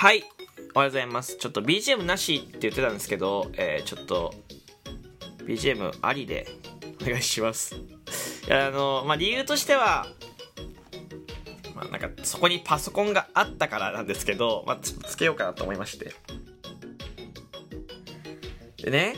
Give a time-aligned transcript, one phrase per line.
[0.00, 0.24] はい。
[0.74, 1.36] おはようございます。
[1.36, 4.32] ちょっと BGM なしって言ってたんですけど、えー、ちょっと
[5.44, 6.48] BGM ありで
[7.02, 7.76] お願いします。
[8.50, 10.06] あのまあ理由としては
[11.74, 16.14] まあなんかそこにパソコンがあったからなんですけど、まあ、ちょっとつけようかなと思いまして。
[18.82, 19.16] でね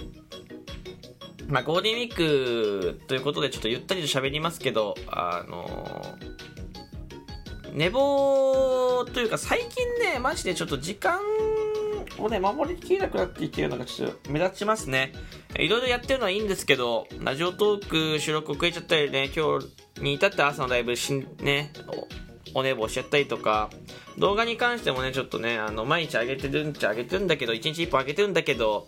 [1.46, 6.18] まあゴールデンウィークということでちょっとゆったりと喋りますけどあの
[7.72, 11.20] 寝坊というか最近ねマジでちょっと時間
[12.18, 15.12] をね守りきれなくなってきてるのがちょっと目立ちますね。
[15.58, 21.72] いろいろやってるのはいいんですけどラジオトーク収録遅れちゃったりね今日に至って朝のライブしね
[22.54, 23.70] お寝坊しちゃったりとか
[24.18, 28.86] 動画に関してもねちょっとねあの毎日上げてるんちゃ上げてるんだけど1日1本上げてるんだけど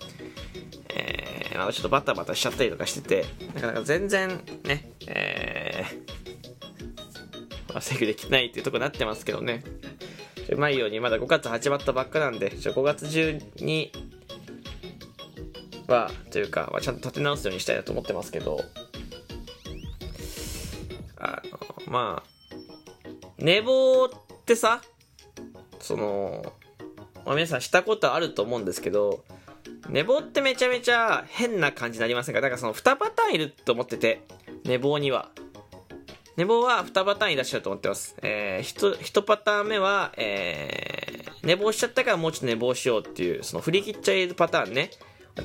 [0.97, 3.25] えー、ちょっとバタバタしちゃったりとかしてて
[3.55, 5.54] なかなか全然ねえー
[7.81, 9.63] 制御できないっていうとこになってますけどね。
[10.51, 13.93] うまいようにまだ5月始まったばっかなんで、5月中に
[15.87, 18.61] は、というか、まあ、ちゃんと立て直すようにしたいなと思ってますけど、
[21.17, 21.43] あ
[21.87, 22.29] の、まあ、
[23.39, 24.11] 寝坊っ
[24.45, 24.83] てさ、
[25.81, 26.53] その、
[27.25, 29.25] まあ、皆さんしたことあると思うんですけど、
[29.89, 32.41] 寝坊ってめちゃめちゃ変な感じになりませんか？
[32.41, 34.23] だからその2パターンいると思ってて、
[34.65, 35.31] 寝坊には。
[36.37, 38.17] 寝坊は2パターンいらっしゃると思ってます。
[38.21, 44.91] えー、1, 1パターン目は、えー、寝坊しちゃったからもうちょっと寝坊しようっていう、その振り切っちゃえるパターンね。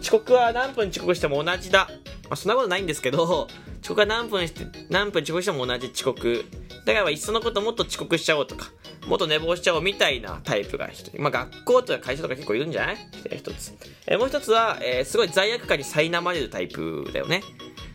[0.02, 1.88] 遅刻は何分遅刻しても同じだ。
[2.24, 3.48] まあ、そんなことないんですけど、遅
[3.90, 6.46] 刻は何分して、何分遅刻しても同じ遅刻。
[6.86, 8.72] だからいっそのこともっと遅刻しちゃおうとか、
[9.08, 11.22] もっと寝坊しちゃおうみたいなタイプが一人。
[11.22, 12.98] まあ学校とか会社とか結構いるんじゃない？
[13.38, 13.74] 一つ。
[14.08, 17.42] えー、もう一つは、えー、すごい罪悪感に苛まれるタイプだよね。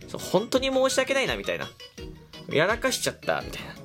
[0.07, 1.67] そう本当に申し訳ないなみたいな。
[2.49, 3.75] やらかしちゃったみたいな。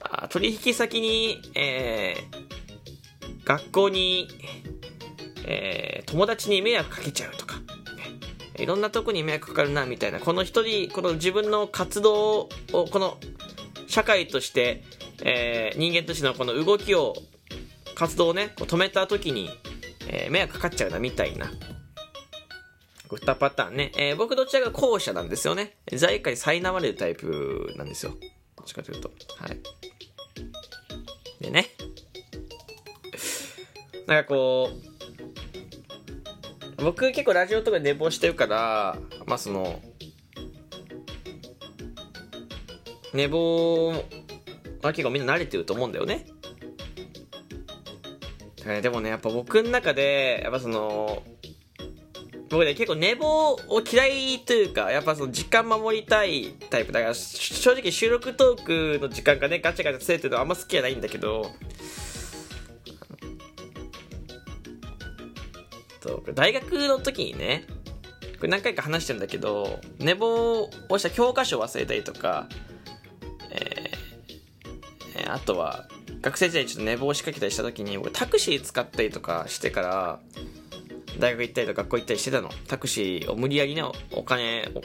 [0.00, 4.28] あ取引先に、えー、学校に、
[5.46, 7.56] えー、友達に迷惑かけちゃうとか、
[8.58, 12.48] いろんなとこに迷惑かかるなみたいな、この一人、この自分の活動を、
[12.90, 13.18] この
[13.86, 14.82] 社会として、
[15.22, 17.14] えー、人間としてのこの動きを、
[17.94, 19.50] 活動をね、こう止めた時に、
[20.08, 21.50] えー、迷惑かかっちゃうなみたいな。
[23.16, 23.92] 2パターンね。
[23.96, 25.76] えー、僕どちらが後者なんですよね。
[25.92, 28.12] 罪悪感に苛まれるタイプなんですよ。
[28.56, 29.10] どっちかというと。
[29.36, 29.58] はい。
[31.40, 31.66] でね。
[34.06, 34.70] なんかこ
[36.78, 38.96] う、僕結構ラジオとかで寝坊してるから、
[39.26, 39.80] まあその、
[43.12, 43.88] 寝坊
[44.82, 46.26] は結構みんな慣れてると思うんだよね。
[48.82, 51.22] でもね、やっぱ僕の中で、やっぱその、
[52.50, 56.92] 僕ね、結構寝坊を嫌いというか、やっぱその時間守りたいタイプ。
[56.92, 61.52] だから、正直収録トークの時間がね、ガチャガチャずれてるのはあんま好きじゃないんだけど、
[66.34, 67.66] 大学の時にね、
[68.38, 72.48] これ何回か話してるんだけど、寝坊をした教科書を忘れたりとか、
[73.50, 75.88] えー、あとは、
[76.22, 80.20] 学生時代にちょっと寝坊しかけたりした時に、僕タクシー使ったりとかしてから、
[81.18, 82.50] 大学行ったりとか学校行ったりしてたの？
[82.66, 83.82] タクシーを無理やりね、
[84.12, 84.82] お金を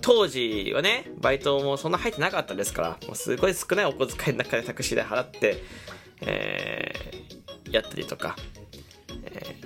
[0.00, 5.62] 当時はね、バイトもそんな入ってなかったですから、もうすごい少ないお小遣いの中でタクシーで払って、
[6.22, 8.34] えー、やったりとか、
[9.24, 9.56] え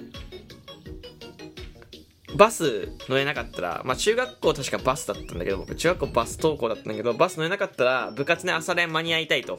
[2.29, 9.59] ー、バス乗れなかったら、まあ中学校確かバスだったんだけど、僕中学校バス登校だったんだけど、バス乗れなかったら部活ね朝練間に合いたいと。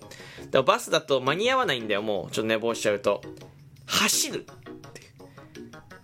[0.51, 2.31] でもバスだと間に合わないんだよ、もう。
[2.31, 3.21] ちょっと寝坊しちゃうと。
[3.87, 4.45] 走る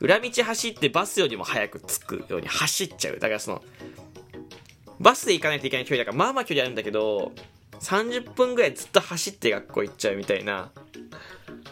[0.04, 3.20] 裏道走ってバスよりも早く着くように走っちゃう。
[3.20, 3.64] だからその、
[5.00, 7.32] バスで行かないといけない距離だから、まあまあ距離あるんだけど、
[7.80, 10.72] 30分ぐらいずっと走って学校行っちゃうみたいな、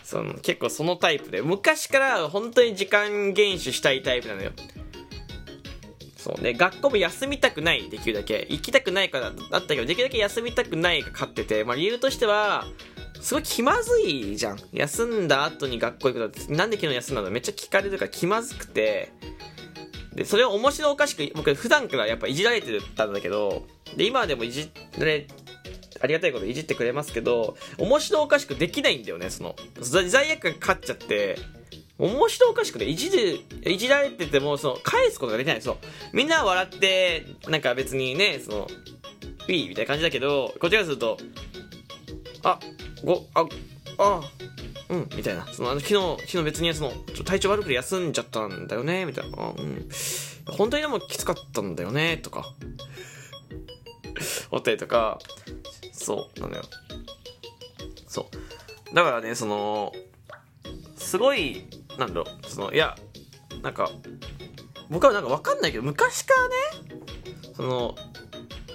[0.05, 4.51] その、結構そのタイプで、昔から本当に時間厳守したいタイプなのよ。
[6.15, 8.47] そうね、学校も休みたくない、できるだけ。
[8.49, 12.65] 行きたくないからだったけど、できるだけ休みたくないが勝ってて、まあ理由としては、
[13.21, 14.59] すごい気まずいじゃん。
[14.73, 17.31] 休んだ後に学校行くのって、なんで昨日休んだの？
[17.31, 19.13] めっちゃ聞かれるから気まずくて、
[20.13, 23.65] で、それを面白おかしく、僕普段からやっぱいじられてたんだけど、
[23.95, 25.27] で、今でもいじられ、
[26.01, 31.37] ありがたいこといじってくれますけど、面白おかしくできないんだよね、その、罪悪感かかっちゃって、
[31.97, 35.61] 面白おかしくて、いじる、いじられてても、その、返すことができない。
[35.61, 35.77] そう。
[36.13, 38.67] みんな笑って、なんか別にね、その、
[39.47, 41.17] ピーみたいな感じだけど、こっちからすると、
[42.43, 42.59] あ、
[43.05, 43.45] ご、あ、
[43.97, 44.21] あ、
[44.89, 45.45] うん、みたいな。
[45.47, 49.49] その、あの、昨日、昨日別にその、ちょ体調悪くて休んじゃったんだよね、みたいな。
[49.49, 49.89] うん。
[50.47, 52.53] 本当にでもきつかったんだよね、とか。
[54.51, 55.19] おったりとか、
[55.91, 56.63] そう、なのよ。
[58.07, 58.29] そ
[58.91, 58.95] う。
[58.95, 59.93] だからね、その、
[61.11, 61.65] すごい
[61.97, 62.95] なんだろうそのいや
[63.61, 63.89] なんか
[64.89, 66.33] 僕はなんか分かんないけど昔か
[66.79, 67.01] らね
[67.53, 67.95] その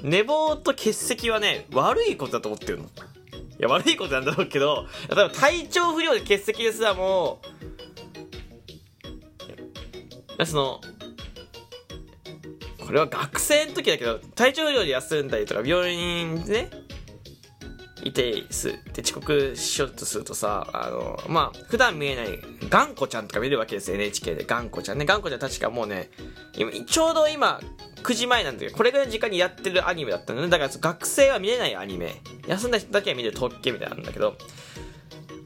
[0.02, 2.90] 寝坊と欠席はね悪いことだと思ってるの
[3.58, 7.40] いや悪いことなんだろうけど例えば体調不良で欠席ですらも
[10.38, 10.80] うその
[12.84, 16.85] これは学生の時だけど体調不良で休んだりとか病院でね
[18.06, 18.70] いてす。
[18.70, 22.38] って遅刻しようとするとさあのまあ普段見えない
[22.68, 24.44] 頑固ちゃんとか見るわけですよ NHK で。
[24.44, 25.04] 頑固ちゃんね。
[25.04, 26.10] 頑固ちゃん確かもうね
[26.56, 27.60] 今ちょうど今
[28.02, 30.48] 9時前なんだけどこれぐらいの時間にやってるアニメだったのね。
[30.48, 32.22] だから学生は見れないアニメ。
[32.46, 34.36] 休んだ人だけは見れる特権みたいなんだけど。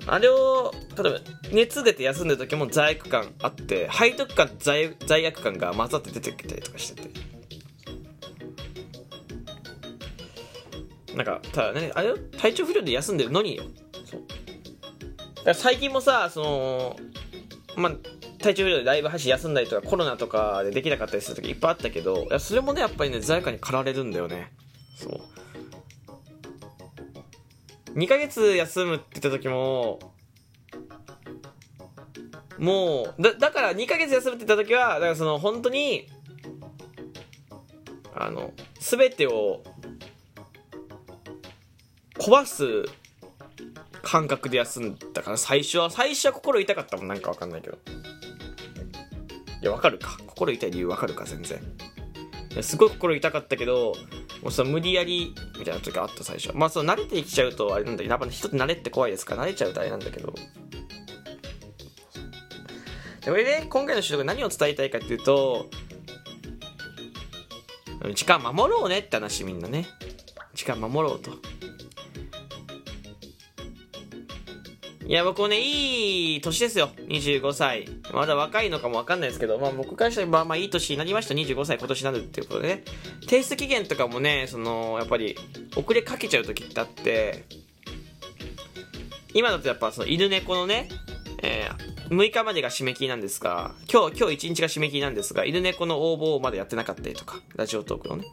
[0.07, 1.21] あれを例えば
[1.53, 7.40] 熱出て休んでる時も罪悪感あって背徳感罪罪悪感が混ざって出てきたりとかしてて。
[11.17, 13.65] なんかただねあれ体調不良で休んでるのによ。
[14.05, 15.55] そう。
[15.55, 16.97] 最近もさその
[17.77, 17.93] まあ
[18.39, 24.53] 体調不良でライブ配信休んだりとかコロナとかでできなかったりする時いっぱいあったけどいやそれもねやっぱりね罪悪感に駆られるんだよね。
[24.97, 25.21] そう。
[27.95, 29.99] 2ヶ月休むって言った時も
[32.59, 36.07] もうだだから2ヶ月休むって言った時はだからその本当に
[38.15, 39.65] あの全てを
[42.21, 42.85] 壊す
[44.03, 47.79] 感覚で休んだから最初は最初は心痛かったもんなんかわかんないけど。
[49.63, 50.19] いやわかるか。
[50.27, 51.59] 心痛い理由わかるか全然。
[52.53, 53.95] いやすごい心痛かったけど
[54.43, 56.55] もうその無理やりみたいな時があった最初。
[56.55, 60.33] まあそう慣れてきちゃうとあれなんだけどやっぱ人って慣れって怖いですから慣れちゃうとあれなんだけど。
[63.21, 65.69] でこれで、ね、今回の収録何を伝えたいかっていうと
[68.15, 69.87] 時間守ろうねって話みんなね。
[70.55, 71.33] 時間守ろうと。
[75.11, 76.91] いや、僕もね、いい年ですよ。
[77.09, 77.89] 25歳。
[78.15, 81.35] まだ若いのかもわかんないですけど、まあ僕からしたら、まあまあいい年になりました。
[81.35, 82.85] 25歳今年になるっていうことでね。
[83.23, 85.37] 提出期限とかもね、その、やっぱり、
[85.75, 87.45] 遅れかけちゃう時ってあって、
[89.35, 90.89] 今だとやっぱその犬猫のね、
[91.43, 98.27] えー、6日までが締め切りなんですが、今日、今日1日が締め切りなんですが、犬猫の応募をまだやってなかったりとか、ラジオトークのね。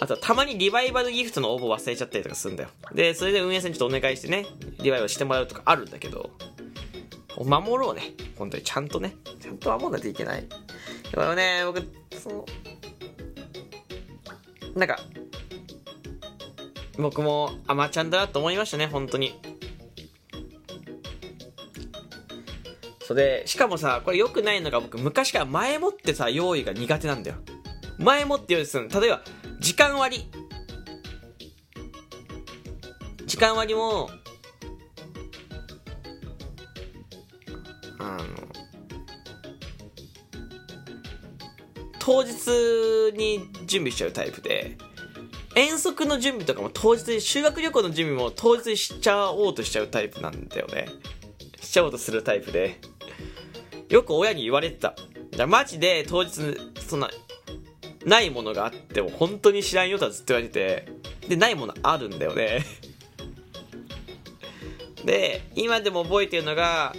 [0.00, 2.70] あとたまにリバイバルギフトの応募忘れちゃったりとかするんだよ。
[2.94, 4.46] で、それで運営さんにちょっとお願いしてね、
[4.80, 6.30] リバイバルしてもらうとかあるんだけど、
[7.44, 8.14] 守ろうね。
[8.36, 9.16] 本当にちゃんとね。
[9.40, 10.44] ちゃんと守らないといけない。
[11.10, 11.82] でもね、僕、
[12.16, 12.46] その、
[14.76, 14.98] なんか、
[16.96, 19.38] 僕もアマちゃんだなと思いましたね、本当に。
[23.02, 27.36] それ、しかもさ、これ良くないのが僕、昔から前もってさ、用意が苦手なんだよ。
[27.98, 29.22] 前もって用意するの例えば、
[29.60, 30.30] 時間割。
[33.26, 34.08] 時間割も
[37.98, 38.24] あの
[41.98, 42.32] 当日
[43.16, 44.76] に準備しちゃうタイプで
[45.54, 50.88] 遠足の準備とかも当日に修学旅行の準備も当日にしちゃおうとしちゃうタイプなんだよね。
[51.60, 52.80] しちゃおうとするタイプで。
[53.88, 54.78] よく親に言われて
[55.36, 55.46] た。
[55.46, 57.10] マジで当日そんな
[58.04, 60.86] ないものがあっても本当に知らんよとはずっと言われて
[61.20, 62.64] てでないものあるんだよね。
[65.04, 66.94] で今でも覚えてるのが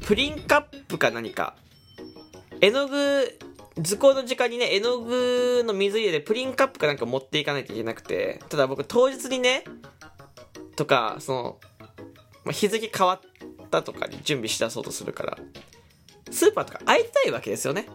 [0.00, 1.56] プリンカップか何か。
[2.60, 3.38] 絵の具
[3.78, 9.64] 図工の時間にね絵の具の水入れでプリンカップかなんか持っていかないといけなくてただ僕当日にね
[10.76, 11.60] とかその、
[12.44, 15.38] ま日付変わったとかに準備しだそうとするから
[16.30, 17.86] スーパーとか会いたいわけですよね。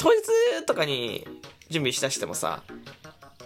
[0.00, 0.22] 当日
[0.64, 1.26] とかに
[1.68, 2.62] 準備しだしてもさ、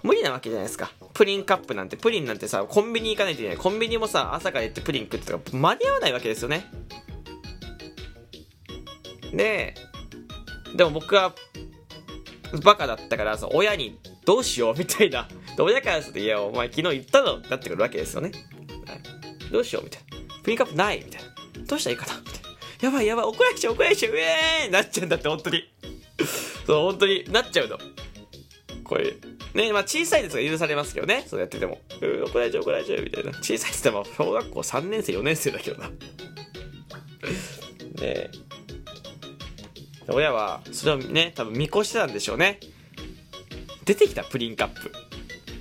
[0.04, 0.92] 無理なわけじゃないですか。
[1.12, 3.56] プリンカップなんて、プリンなんてさ、コンビニ行かないといけない。
[3.56, 6.66] コンビニもさ、朝から行ってプリン食ってとか間に合わないわけですよね。
[9.32, 9.74] で、
[10.76, 11.34] でも僕は、
[12.62, 15.26] バカだったからさ、親にどうしようみたいな。
[15.58, 18.30] 親からすると、いや、お前昨日言ったのなってくるわけですよね。
[19.50, 20.42] どうしようみたいな。
[20.44, 21.64] プリンカップないみたいな。
[21.66, 22.48] どうしたらいいかなみたいな。
[22.80, 25.73] やばいやばい、怒られちゃう怒られちゃう、うえーなっちゃうんだって、本当に。
[26.66, 27.78] そう、本当になっちゃうの。
[28.84, 29.14] これ、
[29.54, 31.24] ね、まあ小さいですが許されますけどね。
[31.26, 31.80] そうやってても。
[32.00, 33.32] うん、怒られちゃう怒られちゃうみたいな。
[33.32, 35.90] 小さいって言っても小学校3年生、4年生だけどな。
[37.96, 38.30] で、
[40.08, 42.60] 親は、それをね、多分見越してたんでしょうね。
[43.84, 44.92] 出てきた、プリンカップ。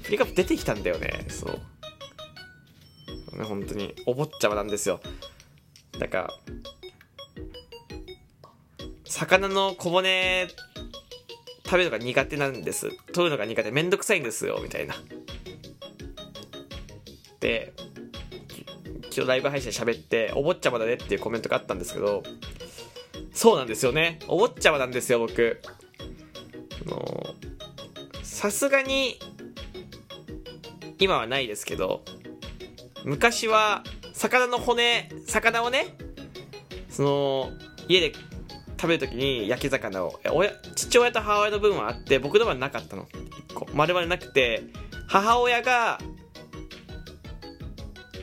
[0.04, 1.26] プリンカップ出てきたんだよね。
[1.30, 3.38] そう。
[3.38, 5.00] ね、本当に、お坊ちゃまなんですよ。
[5.98, 6.34] だから、
[9.06, 10.48] 魚の小骨
[11.66, 12.90] 食べるのが苦手なんです。
[13.14, 13.72] 取るのが苦手。
[13.72, 14.96] めんどくさいんですよみたいな。
[14.96, 14.98] っ
[17.40, 17.74] て
[19.16, 22.24] 今日ライブ配信で喋ってお坊ちゃまだねっていうコメントがあったんですけど
[23.34, 24.20] そうなんですよね。
[24.28, 25.60] お坊ちゃまなんですよ僕。
[28.24, 29.20] さすがに
[31.00, 32.04] 今はないですけど
[33.04, 35.98] 昔は魚の骨魚をね
[36.90, 37.52] その
[37.88, 38.14] 家で
[38.84, 43.06] 食べる時に焼き魚を親父親と母親の分はあって僕のはなかったの。
[43.06, 43.66] 1個。
[43.74, 44.64] 丸々なくて
[45.08, 46.02] 母親が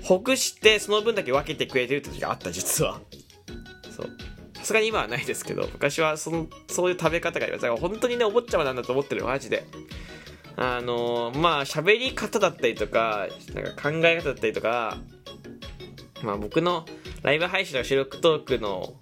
[0.03, 3.01] ほぐしてその分だけ分けてくれてる時があった実は。
[3.91, 4.07] そう。
[4.59, 7.63] さすがに今はないですけど昔はそのそういう食べ方があります。
[7.63, 9.65] だから本当にねお坊ちゃまなんだと思ってるマジで。
[10.57, 14.99] あのー、まあ喋り方だったりとかなんか考え方だったりとか
[16.23, 16.85] まあ僕の
[17.23, 18.93] ライブ配信の収録トークの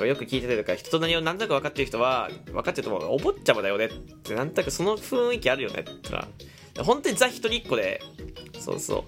[0.00, 6.28] よく聞いてたりとか人と何を何となく分かってる人は分かってると思うお坊ちゃまだよねってなんとなくその雰囲気あるよねってのは。
[6.84, 8.00] 本当にザ一人っ子で
[8.58, 9.04] そうそ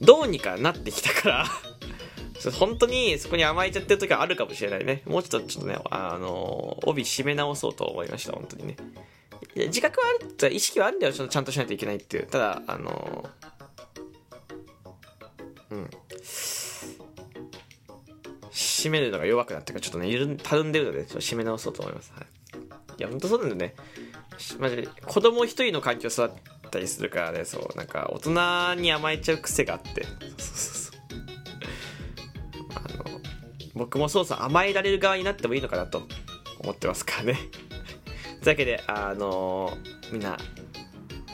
[0.00, 0.04] う。
[0.04, 1.46] どうにかなってきたから
[2.52, 5.02] 本当にそこに甘えちゃってる時はあるかもしれないね。
[5.06, 8.76] もうちょっとちょっとねあの帯締め直そうと思いました本当にね。
[9.56, 12.26] 自覚はあるって意識はあるんだよちゃんとしないといけないっていう。
[12.26, 13.28] ただあの
[15.70, 15.90] うん。
[18.78, 22.26] 締めるのが弱くなってからちょっとねたるんでるのでちょっと締め直そうと思います、はい、
[22.98, 23.74] いや本当そうなんだよね。
[24.58, 26.30] マジで子供一人の環境育っ
[26.70, 27.76] たりするからねそう。
[27.76, 30.04] なんか大人に甘えちゃう癖があって。
[30.04, 31.00] そうそうそう。
[32.76, 32.80] あ
[33.10, 33.20] の
[33.74, 36.06] 僕もそうそう甘えられる側になってもいいのかなと
[36.60, 37.34] 思ってますからね。
[37.34, 37.42] とい
[38.46, 39.76] うわけであの
[40.12, 40.38] みんな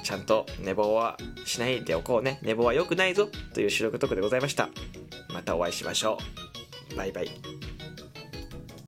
[0.02, 2.38] ちゃんと寝坊はしないでおこうね。
[2.42, 4.70] 寝坊は良くないぞという収録トークでございました。
[5.32, 6.33] またお会いしましょう。
[6.96, 7.53] バイバイ。